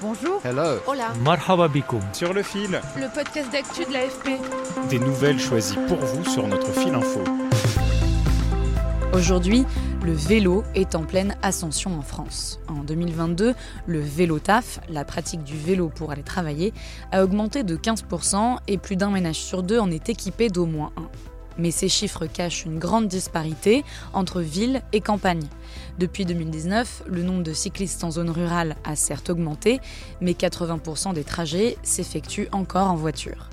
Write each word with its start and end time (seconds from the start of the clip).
Bonjour. 0.00 0.40
Hello. 0.44 0.78
Hola. 0.86 1.12
Marhaba 1.24 1.68
bikoum. 1.68 2.00
Sur 2.12 2.34
le 2.34 2.42
fil, 2.42 2.80
Le 2.96 3.12
podcast 3.14 3.50
d'actu 3.50 3.84
de 3.84 3.92
l'AFP. 3.92 4.28
des 4.90 4.98
nouvelles 4.98 5.38
choisies 5.40 5.78
pour 5.88 5.98
vous 5.98 6.24
sur 6.24 6.46
notre 6.46 6.70
fil 6.72 6.94
info. 6.94 7.20
Aujourd'hui, 9.14 9.64
le 10.04 10.12
vélo 10.12 10.62
est 10.74 10.94
en 10.94 11.04
pleine 11.04 11.36
ascension 11.42 11.98
en 11.98 12.02
France. 12.02 12.60
En 12.68 12.84
2022, 12.84 13.54
le 13.86 14.00
vélo 14.00 14.38
taf, 14.38 14.80
la 14.90 15.04
pratique 15.04 15.42
du 15.44 15.56
vélo 15.56 15.88
pour 15.88 16.10
aller 16.12 16.22
travailler, 16.22 16.74
a 17.12 17.24
augmenté 17.24 17.62
de 17.62 17.76
15% 17.76 18.58
et 18.68 18.76
plus 18.76 18.96
d'un 18.96 19.10
ménage 19.10 19.36
sur 19.36 19.62
deux 19.62 19.78
en 19.78 19.90
est 19.90 20.10
équipé 20.10 20.48
d'au 20.50 20.66
moins 20.66 20.92
un. 20.98 21.08
Mais 21.58 21.70
ces 21.70 21.88
chiffres 21.88 22.26
cachent 22.26 22.64
une 22.64 22.78
grande 22.78 23.08
disparité 23.08 23.84
entre 24.12 24.40
ville 24.40 24.82
et 24.92 25.00
campagne. 25.00 25.46
Depuis 25.98 26.24
2019, 26.24 27.04
le 27.06 27.22
nombre 27.22 27.42
de 27.42 27.52
cyclistes 27.52 28.04
en 28.04 28.10
zone 28.10 28.30
rurale 28.30 28.76
a 28.84 28.96
certes 28.96 29.30
augmenté, 29.30 29.80
mais 30.20 30.32
80% 30.32 31.14
des 31.14 31.24
trajets 31.24 31.76
s'effectuent 31.82 32.48
encore 32.52 32.90
en 32.90 32.96
voiture. 32.96 33.48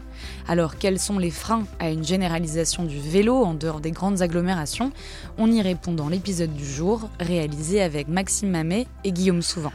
Alors 0.47 0.77
quels 0.77 0.99
sont 0.99 1.19
les 1.19 1.31
freins 1.31 1.63
à 1.79 1.89
une 1.89 2.03
généralisation 2.03 2.83
du 2.83 2.99
vélo 2.99 3.43
en 3.43 3.53
dehors 3.53 3.79
des 3.79 3.91
grandes 3.91 4.21
agglomérations? 4.21 4.91
On 5.37 5.51
y 5.51 5.61
répond 5.61 5.93
dans 5.93 6.09
l'épisode 6.09 6.53
du 6.53 6.65
jour, 6.65 7.09
réalisé 7.19 7.81
avec 7.81 8.07
Maxime 8.07 8.49
Mamet 8.49 8.87
et 9.03 9.11
Guillaume 9.11 9.41
Souvent. 9.41 9.73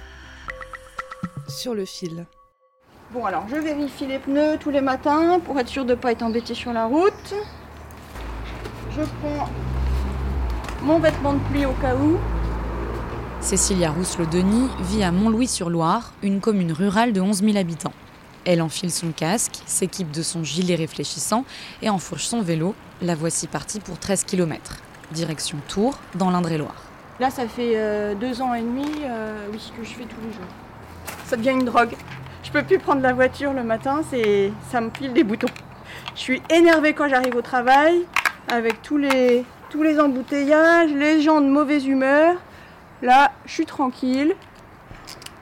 Sur 1.48 1.74
le 1.74 1.84
fil. 1.84 2.26
Bon 3.12 3.24
alors 3.24 3.46
je 3.48 3.56
vérifie 3.56 4.06
les 4.06 4.18
pneus 4.18 4.58
tous 4.60 4.70
les 4.70 4.82
matins 4.82 5.40
pour 5.40 5.58
être 5.58 5.68
sûr 5.68 5.84
de 5.84 5.92
ne 5.92 5.98
pas 5.98 6.12
être 6.12 6.22
embêté 6.22 6.54
sur 6.54 6.72
la 6.72 6.86
route. 6.86 7.34
Je 8.98 9.04
prends 9.20 9.48
mon 10.82 10.98
vêtement 10.98 11.34
de 11.34 11.38
pluie 11.50 11.64
au 11.64 11.72
cas 11.74 11.94
où. 11.94 12.18
Cécilia 13.40 13.92
Rousselot-Denis 13.92 14.68
vit 14.80 15.04
à 15.04 15.12
Montlouis-sur-Loire, 15.12 16.12
une 16.24 16.40
commune 16.40 16.72
rurale 16.72 17.12
de 17.12 17.20
11 17.20 17.44
000 17.44 17.56
habitants. 17.58 17.92
Elle 18.44 18.60
enfile 18.60 18.90
son 18.90 19.12
casque, 19.12 19.62
s'équipe 19.66 20.10
de 20.10 20.22
son 20.22 20.42
gilet 20.42 20.74
réfléchissant 20.74 21.44
et 21.80 21.90
enfourche 21.90 22.24
son 22.24 22.42
vélo. 22.42 22.74
La 23.00 23.14
voici 23.14 23.46
partie 23.46 23.78
pour 23.78 24.00
13 24.00 24.24
km. 24.24 24.78
Direction 25.12 25.58
Tours, 25.68 25.96
dans 26.16 26.30
l'Indre-et-Loire. 26.32 26.82
Là 27.20 27.30
ça 27.30 27.46
fait 27.46 27.74
euh, 27.76 28.16
deux 28.16 28.42
ans 28.42 28.52
et 28.54 28.62
demi 28.62 28.86
euh, 29.04 29.46
oui, 29.52 29.72
que 29.78 29.84
je 29.84 29.90
fais 29.90 30.04
tous 30.04 30.20
les 30.26 30.32
jours. 30.32 30.50
Ça 31.26 31.36
devient 31.36 31.50
une 31.50 31.64
drogue. 31.64 31.94
Je 32.42 32.50
peux 32.50 32.64
plus 32.64 32.80
prendre 32.80 33.02
la 33.02 33.12
voiture 33.12 33.52
le 33.52 33.62
matin, 33.62 34.00
c'est 34.10 34.50
ça 34.72 34.80
me 34.80 34.90
pile 34.90 35.12
des 35.12 35.22
boutons. 35.22 35.46
Je 36.16 36.20
suis 36.20 36.42
énervée 36.50 36.94
quand 36.94 37.08
j'arrive 37.08 37.36
au 37.36 37.42
travail 37.42 38.04
avec 38.48 38.82
tous 38.82 38.96
les, 38.96 39.44
tous 39.70 39.82
les 39.82 40.00
embouteillages, 40.00 40.90
les 40.90 41.20
gens 41.20 41.40
de 41.40 41.48
mauvaise 41.48 41.86
humeur. 41.86 42.36
Là, 43.02 43.32
je 43.46 43.52
suis 43.52 43.66
tranquille. 43.66 44.34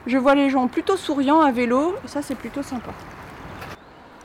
Je 0.05 0.17
vois 0.17 0.35
les 0.35 0.49
gens 0.49 0.67
plutôt 0.67 0.95
souriants 0.95 1.41
à 1.41 1.51
vélo, 1.51 1.95
et 2.05 2.07
ça 2.07 2.21
c'est 2.21 2.35
plutôt 2.35 2.63
sympa. 2.63 2.91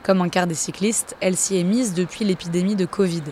Comme 0.01 0.21
un 0.21 0.29
quart 0.29 0.47
des 0.47 0.53
cyclistes, 0.53 1.15
elle 1.21 1.35
s'y 1.35 1.57
est 1.57 1.63
mise 1.63 1.93
depuis 1.93 2.25
l'épidémie 2.25 2.75
de 2.75 2.85
Covid. 2.85 3.23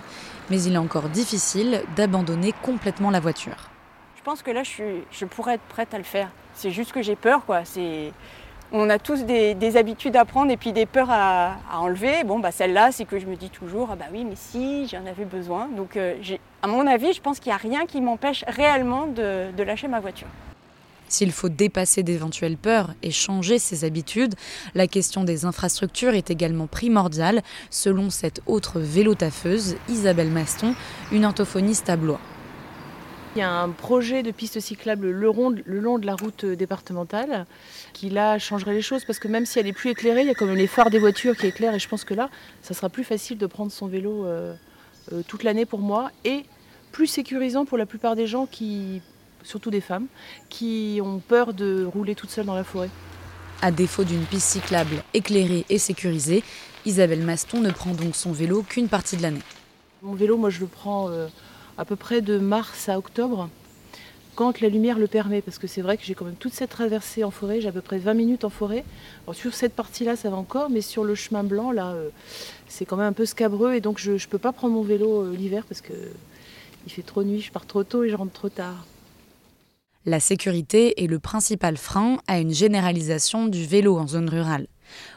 Mais 0.49 0.61
il 0.63 0.73
est 0.73 0.77
encore 0.77 1.09
difficile 1.09 1.83
d'abandonner 1.95 2.53
complètement 2.61 3.09
la 3.09 3.19
voiture. 3.19 3.69
Je 4.17 4.21
pense 4.23 4.41
que 4.41 4.51
là, 4.51 4.63
je, 4.63 4.69
suis, 4.69 5.03
je 5.11 5.25
pourrais 5.25 5.55
être 5.55 5.63
prête 5.63 5.93
à 5.93 5.97
le 5.97 6.03
faire. 6.03 6.29
C'est 6.53 6.71
juste 6.71 6.91
que 6.91 7.01
j'ai 7.01 7.15
peur, 7.15 7.45
quoi. 7.45 7.65
C'est, 7.65 8.11
on 8.71 8.89
a 8.89 8.99
tous 8.99 9.23
des, 9.25 9.53
des 9.53 9.77
habitudes 9.77 10.15
à 10.15 10.25
prendre 10.25 10.51
et 10.51 10.57
puis 10.57 10.71
des 10.71 10.85
peurs 10.85 11.09
à, 11.09 11.57
enlever. 11.73 12.23
Bon, 12.25 12.39
bah 12.39 12.51
celle-là, 12.51 12.91
c'est 12.91 13.05
que 13.05 13.19
je 13.19 13.25
me 13.25 13.35
dis 13.35 13.49
toujours, 13.49 13.89
ah 13.91 13.95
bah 13.95 14.05
oui, 14.11 14.25
mais 14.25 14.35
si, 14.35 14.87
j'en 14.87 15.05
avais 15.05 15.25
besoin. 15.25 15.67
Donc, 15.75 15.97
euh, 15.97 16.15
à 16.61 16.67
mon 16.67 16.87
avis, 16.87 17.13
je 17.13 17.21
pense 17.21 17.39
qu'il 17.39 17.49
n'y 17.51 17.55
a 17.55 17.57
rien 17.57 17.85
qui 17.85 18.01
m'empêche 18.01 18.45
réellement 18.47 19.07
de, 19.07 19.63
lâcher 19.63 19.87
ma 19.87 19.99
voiture. 19.99 20.27
S'il 21.07 21.33
faut 21.33 21.49
dépasser 21.49 22.03
d'éventuelles 22.03 22.55
peurs 22.55 22.93
et 23.03 23.11
changer 23.11 23.59
ses 23.59 23.83
habitudes, 23.83 24.35
la 24.75 24.87
question 24.87 25.25
des 25.25 25.43
infrastructures 25.43 26.13
est 26.13 26.31
également 26.31 26.67
primordiale, 26.67 27.41
selon 27.69 28.09
cette 28.09 28.41
autre 28.45 28.79
vélo-taffeuse, 28.79 29.75
Isabelle 29.89 30.31
Maston, 30.31 30.73
une 31.11 31.25
orthophoniste 31.25 31.89
à 31.89 31.97
Blois. 31.97 32.21
Il 33.35 33.39
y 33.39 33.41
a 33.41 33.61
un 33.61 33.69
projet 33.69 34.23
de 34.23 34.31
piste 34.31 34.59
cyclable 34.59 35.09
le, 35.09 35.29
rond- 35.29 35.55
le 35.63 35.79
long 35.79 35.97
de 35.97 36.05
la 36.05 36.15
route 36.15 36.43
départementale 36.45 37.45
qui 37.93 38.09
là 38.09 38.37
changerait 38.39 38.73
les 38.73 38.81
choses 38.81 39.05
parce 39.05 39.19
que 39.19 39.29
même 39.29 39.45
si 39.45 39.57
elle 39.57 39.67
est 39.67 39.73
plus 39.73 39.89
éclairée, 39.89 40.21
il 40.21 40.27
y 40.27 40.31
a 40.31 40.33
quand 40.33 40.45
même 40.45 40.57
les 40.57 40.67
phares 40.67 40.89
des 40.89 40.99
voitures 40.99 41.37
qui 41.37 41.47
éclairent 41.47 41.73
et 41.73 41.79
je 41.79 41.87
pense 41.87 42.03
que 42.03 42.13
là, 42.13 42.29
ça 42.61 42.73
sera 42.73 42.89
plus 42.89 43.05
facile 43.05 43.37
de 43.37 43.45
prendre 43.45 43.71
son 43.71 43.87
vélo 43.87 44.25
euh, 44.25 44.53
euh, 45.13 45.21
toute 45.25 45.43
l'année 45.43 45.65
pour 45.65 45.79
moi 45.79 46.11
et 46.25 46.43
plus 46.91 47.07
sécurisant 47.07 47.63
pour 47.63 47.77
la 47.77 47.85
plupart 47.85 48.17
des 48.17 48.27
gens 48.27 48.47
qui, 48.47 49.01
surtout 49.43 49.71
des 49.71 49.79
femmes, 49.79 50.07
qui 50.49 50.99
ont 51.01 51.19
peur 51.19 51.53
de 51.53 51.85
rouler 51.85 52.15
toute 52.15 52.31
seule 52.31 52.45
dans 52.45 52.55
la 52.55 52.65
forêt. 52.65 52.89
À 53.61 53.71
défaut 53.71 54.03
d'une 54.03 54.25
piste 54.25 54.49
cyclable 54.49 55.03
éclairée 55.13 55.65
et 55.69 55.77
sécurisée, 55.77 56.43
Isabelle 56.85 57.21
Maston 57.21 57.61
ne 57.61 57.71
prend 57.71 57.93
donc 57.93 58.13
son 58.17 58.33
vélo 58.33 58.61
qu'une 58.63 58.89
partie 58.89 59.15
de 59.15 59.21
l'année. 59.21 59.41
Mon 60.01 60.15
vélo, 60.15 60.35
moi 60.35 60.49
je 60.49 60.59
le 60.59 60.65
prends 60.65 61.09
euh, 61.09 61.27
à 61.77 61.85
peu 61.85 61.95
près 61.95 62.21
de 62.21 62.37
mars 62.37 62.89
à 62.89 62.97
octobre 62.97 63.49
quand 64.35 64.61
la 64.61 64.69
lumière 64.69 64.97
le 64.97 65.07
permet, 65.07 65.41
parce 65.41 65.57
que 65.57 65.67
c'est 65.67 65.81
vrai 65.81 65.97
que 65.97 66.03
j'ai 66.03 66.15
quand 66.15 66.25
même 66.25 66.35
toute 66.35 66.53
cette 66.53 66.69
traversée 66.69 67.23
en 67.23 67.31
forêt, 67.31 67.61
j'ai 67.61 67.67
à 67.67 67.71
peu 67.71 67.81
près 67.81 67.99
20 67.99 68.13
minutes 68.13 68.43
en 68.43 68.49
forêt. 68.49 68.83
Sur 69.33 69.53
cette 69.53 69.73
partie-là, 69.73 70.15
ça 70.15 70.29
va 70.29 70.37
encore, 70.37 70.69
mais 70.69 70.81
sur 70.81 71.03
le 71.03 71.15
chemin 71.15 71.43
blanc, 71.43 71.71
là, 71.71 71.91
euh, 71.91 72.09
c'est 72.67 72.85
quand 72.85 72.95
même 72.95 73.07
un 73.07 73.13
peu 73.13 73.25
scabreux, 73.25 73.73
et 73.73 73.81
donc 73.81 73.99
je 73.99 74.13
ne 74.13 74.29
peux 74.29 74.37
pas 74.37 74.53
prendre 74.53 74.73
mon 74.73 74.83
vélo 74.83 75.23
euh, 75.23 75.35
l'hiver 75.35 75.63
parce 75.67 75.81
que 75.81 75.93
il 76.87 76.91
fait 76.91 77.03
trop 77.03 77.23
nuit, 77.23 77.41
je 77.41 77.51
pars 77.51 77.65
trop 77.65 77.83
tôt 77.83 78.03
et 78.03 78.09
je 78.09 78.15
rentre 78.15 78.31
trop 78.31 78.49
tard. 78.49 78.87
La 80.05 80.19
sécurité 80.19 81.03
est 81.03 81.07
le 81.07 81.19
principal 81.19 81.77
frein 81.77 82.17
à 82.25 82.39
une 82.39 82.53
généralisation 82.53 83.45
du 83.45 83.65
vélo 83.65 83.97
en 83.97 84.07
zone 84.07 84.29
rurale. 84.29 84.65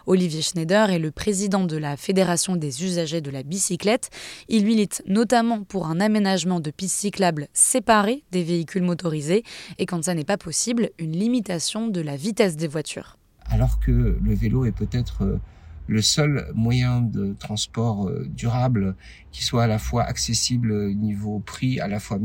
Olivier 0.06 0.42
Schneider 0.42 0.90
est 0.90 0.98
le 0.98 1.10
président 1.10 1.64
de 1.64 1.76
la 1.76 1.96
Fédération 1.96 2.56
des 2.56 2.84
usagers 2.84 3.20
de 3.20 3.30
la 3.30 3.42
bicyclette. 3.42 4.10
Il 4.48 4.64
milite 4.66 5.02
notamment 5.06 5.62
pour 5.64 5.86
un 5.86 6.00
aménagement 6.00 6.60
de 6.60 6.70
pistes 6.70 6.98
cyclables 6.98 7.48
séparées 7.52 8.24
des 8.32 8.42
véhicules 8.42 8.82
motorisés 8.82 9.42
et 9.78 9.86
quand 9.86 10.04
ça 10.04 10.14
n'est 10.14 10.24
pas 10.24 10.38
possible, 10.38 10.90
une 10.98 11.12
limitation 11.12 11.88
de 11.88 12.00
la 12.00 12.16
vitesse 12.16 12.56
des 12.56 12.68
voitures. 12.68 13.18
Alors 13.46 13.78
que 13.80 14.18
le 14.20 14.34
vélo 14.34 14.64
est 14.64 14.72
peut-être 14.72 15.22
euh, 15.22 15.40
le 15.86 16.02
seul 16.02 16.50
moyen 16.54 17.02
de 17.02 17.34
transport 17.38 18.08
euh, 18.08 18.26
durable 18.28 18.96
qui 19.32 19.44
soit 19.44 19.64
à 19.64 19.66
la 19.66 19.78
fois 19.78 20.02
accessible 20.04 20.72
au 20.72 20.92
niveau 20.92 21.40
prix, 21.40 21.80
à 21.80 21.88
la 21.88 22.00
fois 22.00 22.18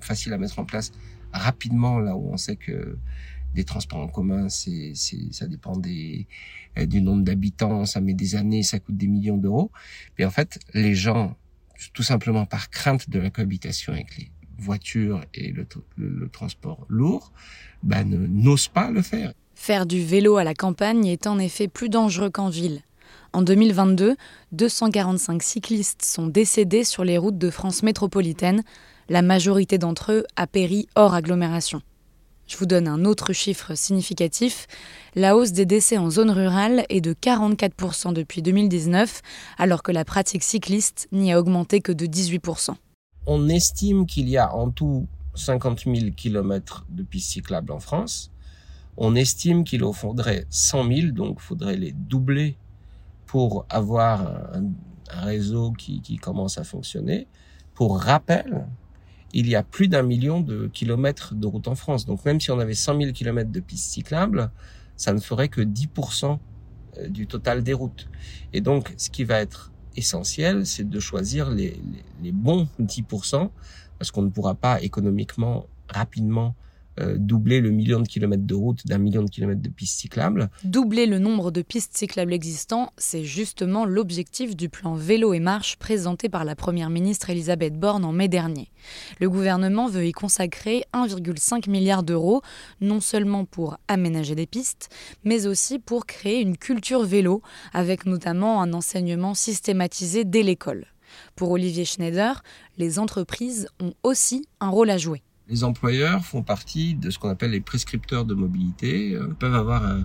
facile 0.00 0.32
à 0.32 0.38
mettre 0.38 0.58
en 0.58 0.64
place 0.64 0.92
rapidement, 1.32 1.98
là 1.98 2.16
où 2.16 2.30
on 2.32 2.36
sait 2.36 2.56
que 2.56 2.96
des 3.54 3.64
transports 3.64 4.00
en 4.00 4.08
commun, 4.08 4.48
c'est, 4.48 4.92
ça 4.94 5.46
dépend 5.46 5.76
des, 5.76 6.26
euh, 6.78 6.86
du 6.86 7.00
nombre 7.00 7.22
d'habitants, 7.22 7.86
ça 7.86 8.00
met 8.00 8.14
des 8.14 8.34
années, 8.34 8.62
ça 8.62 8.78
coûte 8.80 8.96
des 8.96 9.06
millions 9.06 9.36
d'euros. 9.36 9.70
Mais 10.18 10.24
en 10.24 10.30
fait, 10.30 10.58
les 10.74 10.94
gens, 10.94 11.36
tout 11.92 12.02
simplement 12.02 12.46
par 12.46 12.70
crainte 12.70 13.08
de 13.10 13.18
la 13.18 13.30
cohabitation 13.30 13.92
avec 13.92 14.16
les 14.18 14.30
voitures 14.58 15.20
et 15.34 15.52
le 15.96 16.28
transport 16.28 16.86
lourd, 16.88 17.32
bah, 17.82 18.04
ne- 18.04 18.26
n'osent 18.26 18.68
pas 18.68 18.90
le 18.90 19.02
faire. 19.02 19.32
Faire 19.54 19.86
du 19.86 20.02
vélo 20.04 20.36
à 20.36 20.44
la 20.44 20.54
campagne 20.54 21.06
est 21.06 21.26
en 21.26 21.38
effet 21.38 21.68
plus 21.68 21.88
dangereux 21.88 22.30
qu'en 22.30 22.48
ville. 22.50 22.82
En 23.32 23.42
2022, 23.42 24.16
245 24.52 25.42
cyclistes 25.42 26.02
sont 26.04 26.26
décédés 26.26 26.84
sur 26.84 27.04
les 27.04 27.18
routes 27.18 27.38
de 27.38 27.50
France 27.50 27.82
métropolitaine. 27.82 28.62
La 29.08 29.22
majorité 29.22 29.76
d'entre 29.78 30.12
eux 30.12 30.24
a 30.36 30.46
péri 30.46 30.88
hors 30.94 31.14
agglomération. 31.14 31.82
Je 32.46 32.58
vous 32.58 32.66
donne 32.66 32.88
un 32.88 33.04
autre 33.04 33.32
chiffre 33.32 33.74
significatif. 33.74 34.66
La 35.14 35.36
hausse 35.36 35.52
des 35.52 35.64
décès 35.64 35.96
en 35.96 36.10
zone 36.10 36.30
rurale 36.30 36.84
est 36.90 37.00
de 37.00 37.14
44% 37.14 38.12
depuis 38.12 38.42
2019, 38.42 39.22
alors 39.56 39.82
que 39.82 39.92
la 39.92 40.04
pratique 40.04 40.42
cycliste 40.42 41.08
n'y 41.10 41.32
a 41.32 41.38
augmenté 41.38 41.80
que 41.80 41.92
de 41.92 42.04
18%. 42.06 42.74
On 43.26 43.48
estime 43.48 44.06
qu'il 44.06 44.28
y 44.28 44.36
a 44.36 44.54
en 44.54 44.70
tout 44.70 45.06
50 45.34 45.84
000 45.84 46.10
kilomètres 46.14 46.84
de 46.90 47.02
pistes 47.02 47.30
cyclables 47.30 47.72
en 47.72 47.80
France. 47.80 48.30
On 48.98 49.14
estime 49.14 49.64
qu'il 49.64 49.82
en 49.82 49.92
faudrait 49.92 50.46
100 50.50 50.92
000, 50.92 51.12
donc 51.12 51.38
il 51.38 51.42
faudrait 51.42 51.76
les 51.76 51.92
doubler 51.92 52.56
pour 53.26 53.64
avoir 53.70 54.20
un, 54.54 54.70
réseau 55.08 55.72
qui 55.72 56.16
commence 56.16 56.58
à 56.58 56.64
fonctionner. 56.64 57.26
Pour 57.74 58.00
rappel, 58.00 58.66
il 59.34 59.48
y 59.48 59.56
a 59.56 59.62
plus 59.62 59.88
d'un 59.88 60.02
million 60.02 60.40
de 60.40 60.68
kilomètres 60.68 61.34
de 61.34 61.46
routes 61.46 61.68
en 61.68 61.74
France. 61.74 62.06
Donc 62.06 62.24
même 62.24 62.40
si 62.40 62.50
on 62.50 62.58
avait 62.58 62.74
100 62.74 63.00
000 63.00 63.12
kilomètres 63.12 63.50
de 63.50 63.60
pistes 63.60 63.90
cyclables, 63.90 64.50
ça 64.96 65.12
ne 65.12 65.18
ferait 65.18 65.48
que 65.48 65.60
10% 65.60 66.38
euh, 66.98 67.08
du 67.08 67.26
total 67.26 67.62
des 67.62 67.72
routes. 67.72 68.08
Et 68.52 68.60
donc, 68.60 68.94
ce 68.96 69.10
qui 69.10 69.24
va 69.24 69.40
être 69.40 69.72
essentiel, 69.96 70.66
c'est 70.66 70.88
de 70.88 71.00
choisir 71.00 71.50
les, 71.50 71.80
les 72.22 72.32
bons 72.32 72.68
10%, 72.80 73.50
parce 73.98 74.10
qu'on 74.10 74.22
ne 74.22 74.30
pourra 74.30 74.54
pas 74.54 74.80
économiquement 74.82 75.66
rapidement 75.88 76.54
euh, 77.00 77.16
doubler 77.18 77.60
le 77.60 77.70
million 77.70 78.00
de 78.00 78.06
kilomètres 78.06 78.46
de 78.46 78.54
route 78.54 78.86
d'un 78.86 78.98
million 78.98 79.22
de 79.22 79.30
kilomètres 79.30 79.62
de 79.62 79.68
pistes 79.68 79.98
cyclables. 80.00 80.48
Doubler 80.62 81.06
le 81.06 81.18
nombre 81.18 81.50
de 81.50 81.62
pistes 81.62 81.96
cyclables 81.96 82.32
existants, 82.32 82.92
c'est 82.96 83.24
justement 83.24 83.84
l'objectif 83.84 84.54
du 84.54 84.68
plan 84.68 84.94
vélo 84.94 85.34
et 85.34 85.40
marche 85.40 85.76
présenté 85.76 86.28
par 86.28 86.44
la 86.44 86.54
Première 86.54 86.90
ministre 86.90 87.30
Elisabeth 87.30 87.78
Borne 87.78 88.04
en 88.04 88.12
mai 88.12 88.28
dernier. 88.28 88.70
Le 89.20 89.28
gouvernement 89.28 89.88
veut 89.88 90.06
y 90.06 90.12
consacrer 90.12 90.84
1,5 90.92 91.68
milliard 91.68 92.02
d'euros, 92.02 92.42
non 92.80 93.00
seulement 93.00 93.44
pour 93.44 93.78
aménager 93.88 94.34
des 94.34 94.46
pistes, 94.46 94.88
mais 95.24 95.46
aussi 95.46 95.78
pour 95.78 96.06
créer 96.06 96.40
une 96.40 96.56
culture 96.56 97.02
vélo, 97.02 97.42
avec 97.72 98.06
notamment 98.06 98.62
un 98.62 98.72
enseignement 98.72 99.34
systématisé 99.34 100.24
dès 100.24 100.42
l'école. 100.42 100.86
Pour 101.36 101.50
Olivier 101.50 101.84
Schneider, 101.84 102.42
les 102.76 102.98
entreprises 102.98 103.68
ont 103.80 103.94
aussi 104.02 104.46
un 104.60 104.68
rôle 104.68 104.90
à 104.90 104.98
jouer. 104.98 105.22
Les 105.48 105.62
employeurs 105.62 106.24
font 106.24 106.42
partie 106.42 106.94
de 106.94 107.10
ce 107.10 107.18
qu'on 107.18 107.28
appelle 107.28 107.50
les 107.50 107.60
prescripteurs 107.60 108.24
de 108.24 108.34
mobilité, 108.34 109.10
Ils 109.10 109.16
euh, 109.16 109.26
peuvent 109.38 109.54
avoir 109.54 109.84
un 109.84 110.04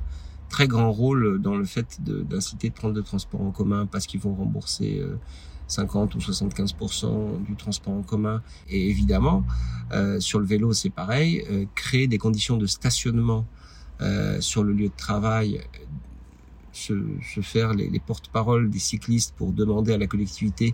très 0.49 0.67
grand 0.67 0.91
rôle 0.91 1.41
dans 1.41 1.55
le 1.55 1.63
fait 1.63 1.99
d'inciter 2.01 2.69
de, 2.69 2.73
prendre 2.73 2.95
le 2.95 3.03
transport 3.03 3.41
en 3.41 3.51
commun 3.51 3.85
parce 3.85 4.05
qu'ils 4.05 4.19
vont 4.19 4.33
rembourser 4.33 5.01
50 5.67 6.15
euh, 6.15 6.17
ou 6.17 6.21
75% 6.21 7.43
du 7.45 7.55
transport 7.55 7.93
en 7.93 8.01
commun. 8.01 8.41
Et 8.67 8.89
évidemment, 8.89 9.45
euh, 9.93 10.19
sur 10.19 10.39
le 10.39 10.45
vélo, 10.45 10.73
c'est 10.73 10.89
pareil, 10.89 11.45
créer 11.75 12.07
des 12.07 12.17
conditions 12.17 12.57
de 12.57 12.65
stationnement 12.65 13.45
sur 14.39 14.63
le 14.63 14.71
lieu 14.71 14.87
de 14.87 14.95
travail, 14.95 15.61
se, 16.71 16.93
se 17.21 17.41
faire 17.41 17.73
les, 17.73 17.89
les 17.89 17.99
porte-paroles 17.99 18.69
des 18.69 18.79
cyclistes 18.79 19.33
pour 19.35 19.51
demander 19.51 19.91
à 19.91 19.97
la 19.97 20.07
collectivité 20.07 20.73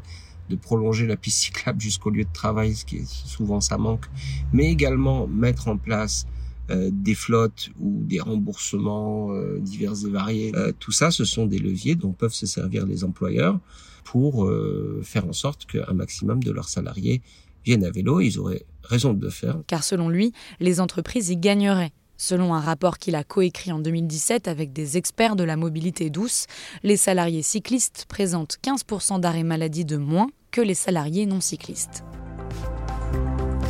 de 0.50 0.56
prolonger 0.56 1.08
la 1.08 1.18
piste 1.18 1.40
cyclable 1.40 1.82
jusqu'au 1.82 2.10
lieu 2.10 2.24
de 2.24 2.34
travail, 2.34 2.76
ce 2.76 2.86
qui 2.86 2.98
est 2.98 3.08
souvent 3.08 3.62
ça 3.62 3.78
manque, 3.78 4.06
mais 4.54 4.72
également 4.72 5.28
mettre 5.28 5.68
en 5.68 5.78
place 5.78 6.28
euh, 6.70 6.90
des 6.92 7.16
flottes 7.16 7.70
ou 7.80 8.02
des 8.04 8.20
remboursements 8.20 9.32
euh, 9.32 9.60
divers 9.60 9.94
et 10.06 10.10
variés. 10.10 10.52
Euh, 10.56 10.72
tout 10.80 10.92
ça, 10.92 11.12
ce 11.12 11.26
sont 11.26 11.46
des 11.46 11.60
leviers 11.60 11.96
dont 11.96 12.12
peuvent 12.12 12.34
se 12.34 12.46
servir 12.46 12.86
les 12.86 13.04
employeurs 13.04 13.60
pour 14.04 14.46
euh, 14.46 15.02
faire 15.04 15.28
en 15.28 15.34
sorte 15.34 15.66
qu'un 15.66 15.94
maximum 15.94 16.44
de 16.44 16.52
leurs 16.52 16.70
salariés 16.70 17.22
viennent 17.66 17.84
à 17.84 17.92
vélo. 17.92 18.20
Ils 18.22 18.40
auraient 18.40 18.66
raison 18.84 19.14
de 19.14 19.24
le 19.24 19.30
faire. 19.30 19.60
Car 19.68 19.84
selon 19.84 20.10
lui, 20.10 20.32
les 20.60 20.80
entreprises 20.80 21.30
y 21.30 21.38
gagneraient. 21.38 21.92
Selon 22.18 22.54
un 22.54 22.60
rapport 22.60 22.98
qu'il 22.98 23.16
a 23.16 23.24
coécrit 23.24 23.72
en 23.72 23.80
2017 23.80 24.48
avec 24.48 24.74
des 24.74 24.98
experts 24.98 25.36
de 25.36 25.44
la 25.44 25.58
mobilité 25.58 26.10
douce, 26.10 26.48
les 26.84 26.98
salariés 26.98 27.42
cyclistes 27.42 28.06
présentent 28.08 28.58
15% 28.64 29.20
d'arrêt 29.20 29.44
maladie 29.44 29.86
de 29.86 29.98
moins 29.98 30.28
que 30.52 30.62
les 30.62 30.74
salariés 30.74 31.26
non 31.26 31.42
cyclistes. 31.42 32.04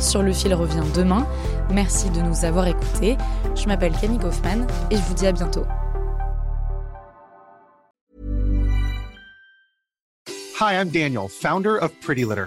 Sur 0.00 0.22
le 0.22 0.32
fil 0.32 0.54
revient 0.54 0.84
demain. 0.94 1.26
Merci 1.70 2.10
de 2.10 2.20
nous 2.20 2.44
avoir 2.44 2.66
écoutés. 2.66 3.16
Je 3.54 3.66
m'appelle 3.66 3.92
Camille 3.98 4.18
Kaufmann 4.18 4.66
et 4.90 4.96
je 4.96 5.02
vous 5.02 5.14
dis 5.14 5.26
à 5.26 5.32
bientôt. 5.32 5.64
Hi, 10.58 10.72
I'm 10.74 10.88
Daniel, 10.88 11.28
founder 11.28 11.76
of 11.76 11.92
Pretty 12.00 12.24
Litter. 12.24 12.46